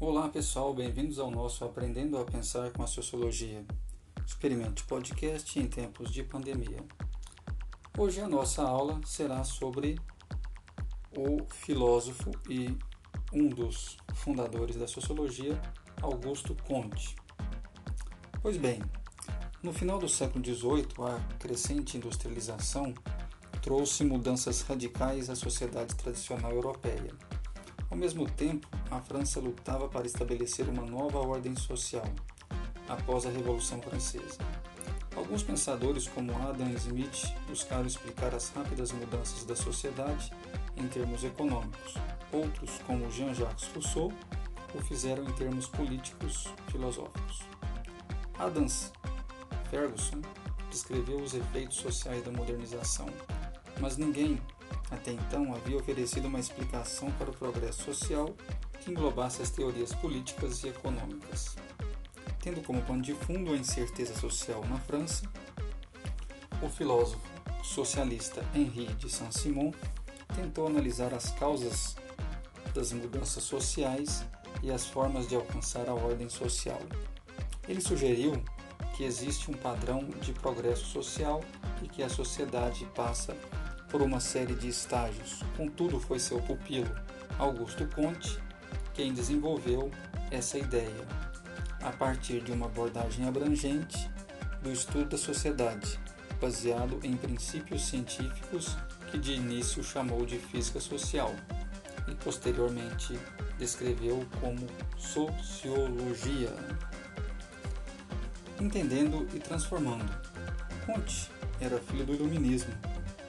[0.00, 3.66] Olá pessoal, bem-vindos ao nosso Aprendendo a Pensar com a Sociologia.
[4.24, 6.84] Experimente podcast em tempos de pandemia.
[7.98, 9.98] Hoje a nossa aula será sobre
[11.16, 12.78] o filósofo e
[13.32, 15.60] um dos fundadores da sociologia,
[16.00, 17.16] Augusto Comte.
[18.40, 18.80] Pois bem,
[19.64, 22.94] no final do século XVIII, a crescente industrialização
[23.60, 27.12] trouxe mudanças radicais à sociedade tradicional europeia.
[27.98, 32.06] Ao mesmo tempo, a França lutava para estabelecer uma nova ordem social
[32.88, 34.38] após a Revolução Francesa.
[35.16, 40.32] Alguns pensadores, como Adam Smith, buscaram explicar as rápidas mudanças da sociedade
[40.76, 41.94] em termos econômicos.
[42.30, 44.12] Outros, como Jean-Jacques Rousseau,
[44.72, 47.40] o fizeram em termos políticos filosóficos.
[48.38, 48.92] Adams
[49.72, 50.22] Ferguson
[50.70, 53.08] descreveu os efeitos sociais da modernização,
[53.80, 54.40] mas ninguém
[54.90, 58.34] até então havia oferecido uma explicação para o progresso social
[58.80, 61.56] que englobasse as teorias políticas e econômicas.
[62.40, 65.24] Tendo como pano de fundo a incerteza social na França,
[66.62, 67.20] o filósofo
[67.62, 69.72] socialista Henri de Saint-Simon
[70.34, 71.96] tentou analisar as causas
[72.74, 74.24] das mudanças sociais
[74.62, 76.80] e as formas de alcançar a ordem social.
[77.68, 78.42] Ele sugeriu
[78.96, 81.42] que existe um padrão de progresso social
[81.82, 83.36] e que a sociedade passa
[83.88, 85.42] por uma série de estágios.
[85.56, 86.94] Contudo, foi seu pupilo,
[87.38, 88.38] Augusto Conte,
[88.94, 89.90] quem desenvolveu
[90.30, 91.06] essa ideia,
[91.82, 94.10] a partir de uma abordagem abrangente
[94.62, 95.98] do estudo da sociedade,
[96.40, 98.76] baseado em princípios científicos
[99.10, 101.34] que de início chamou de física social
[102.06, 103.18] e posteriormente
[103.58, 104.66] descreveu como
[104.96, 106.52] sociologia.
[108.60, 110.12] Entendendo e transformando.
[110.84, 112.72] Conte era filho do iluminismo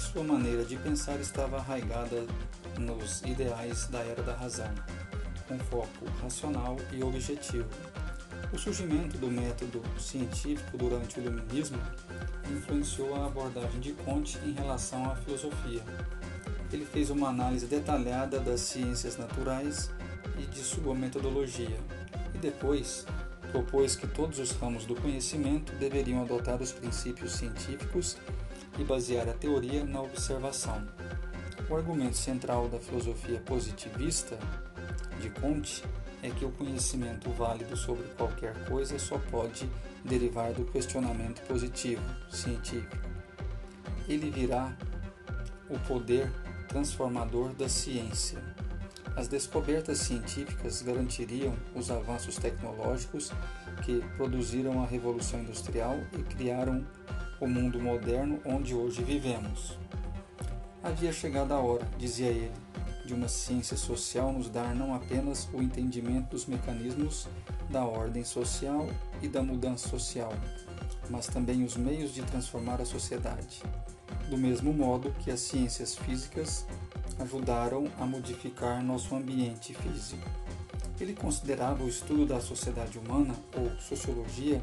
[0.00, 2.24] sua maneira de pensar estava arraigada
[2.78, 4.72] nos ideais da era da razão,
[5.46, 7.68] com foco racional e objetivo.
[8.50, 11.78] O surgimento do método científico durante o Iluminismo
[12.50, 15.82] influenciou a abordagem de Comte em relação à filosofia.
[16.72, 19.90] Ele fez uma análise detalhada das ciências naturais
[20.38, 21.78] e de sua metodologia,
[22.34, 23.04] e depois
[23.52, 28.16] propôs que todos os ramos do conhecimento deveriam adotar os princípios científicos
[28.80, 30.82] e basear a teoria na observação.
[31.68, 34.38] O argumento central da filosofia positivista
[35.20, 35.84] de Comte
[36.22, 39.68] é que o conhecimento válido sobre qualquer coisa só pode
[40.04, 42.96] derivar do questionamento positivo, científico.
[44.08, 44.74] Ele virá
[45.68, 46.32] o poder
[46.66, 48.38] transformador da ciência.
[49.14, 53.30] As descobertas científicas garantiriam os avanços tecnológicos
[53.84, 56.84] que produziram a Revolução Industrial e criaram
[57.40, 59.78] o mundo moderno onde hoje vivemos.
[60.82, 62.52] Havia chegado a hora, dizia ele,
[63.04, 67.26] de uma ciência social nos dar não apenas o entendimento dos mecanismos
[67.70, 68.86] da ordem social
[69.22, 70.32] e da mudança social,
[71.08, 73.62] mas também os meios de transformar a sociedade,
[74.28, 76.66] do mesmo modo que as ciências físicas
[77.18, 80.28] ajudaram a modificar nosso ambiente físico.
[81.00, 84.62] Ele considerava o estudo da sociedade humana, ou sociologia,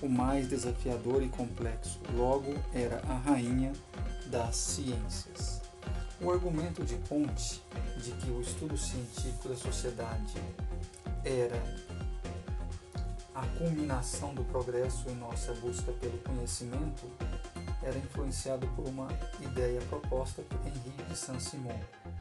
[0.00, 3.72] o mais desafiador e complexo, logo era a rainha
[4.26, 5.60] das ciências.
[6.20, 7.60] O argumento de Comte
[8.00, 10.34] de que o estudo científico da sociedade
[11.24, 11.60] era
[13.34, 17.02] a culminação do progresso em nossa busca pelo conhecimento
[17.82, 19.08] era influenciado por uma
[19.40, 21.80] ideia proposta por Henri de Saint-Simon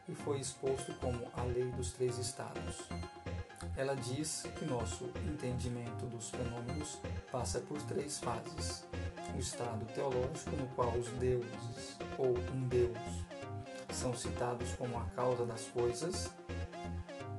[0.09, 2.77] e foi exposto como a lei dos três estados.
[3.75, 6.99] Ela diz que nosso entendimento dos fenômenos
[7.31, 8.85] passa por três fases:
[9.35, 12.97] o estado teológico, no qual os deuses ou um Deus
[13.91, 16.29] são citados como a causa das coisas,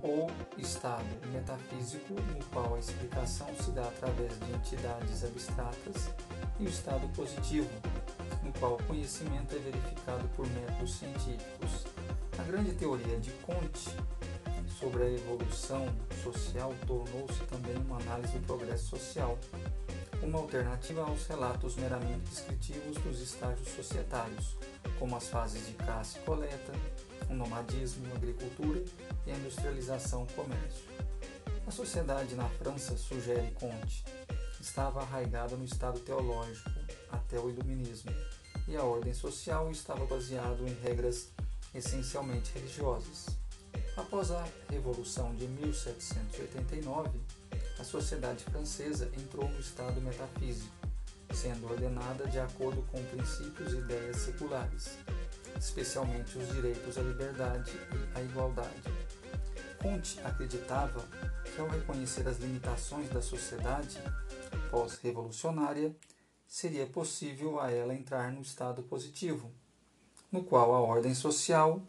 [0.02, 0.28] ou
[0.58, 6.10] estado metafísico, no qual a explicação se dá através de entidades abstratas,
[6.58, 7.70] e o estado positivo,
[8.42, 11.86] no qual o conhecimento é verificado por métodos científicos.
[12.38, 13.90] A grande teoria de Comte
[14.78, 15.86] sobre a evolução
[16.22, 19.38] social tornou-se também uma análise do progresso social,
[20.22, 24.56] uma alternativa aos relatos meramente descritivos dos estágios societários,
[24.98, 26.72] como as fases de caça e coleta,
[27.30, 28.82] o nomadismo, a agricultura
[29.26, 30.84] e a industrialização comércio.
[31.66, 34.04] A sociedade na França, sugere Comte,
[34.60, 36.70] estava arraigada no estado teológico
[37.10, 38.12] até o iluminismo,
[38.66, 41.30] e a ordem social estava baseada em regras
[41.74, 43.33] essencialmente religiosas.
[43.96, 47.10] Após a Revolução de 1789,
[47.78, 50.74] a sociedade francesa entrou no estado metafísico,
[51.32, 54.98] sendo ordenada de acordo com princípios e ideias seculares,
[55.56, 58.82] especialmente os direitos à liberdade e à igualdade.
[59.80, 61.06] Comte acreditava
[61.44, 64.00] que, ao reconhecer as limitações da sociedade
[64.72, 65.94] pós-revolucionária,
[66.48, 69.52] seria possível a ela entrar no estado positivo,
[70.32, 71.80] no qual a ordem social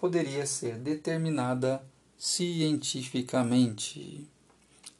[0.00, 1.84] poderia ser determinada
[2.18, 4.26] cientificamente.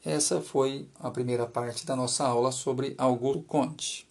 [0.05, 4.10] Essa foi a primeira parte da nossa aula sobre Augusto Comte.